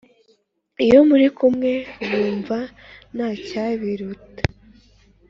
[0.85, 1.71] iyo muri kumwe
[2.09, 2.57] wumva
[3.15, 4.43] ntacyabiruta."